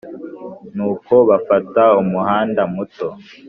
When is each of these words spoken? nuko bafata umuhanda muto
nuko 0.75 1.13
bafata 1.29 1.83
umuhanda 2.01 2.61
muto 2.73 3.07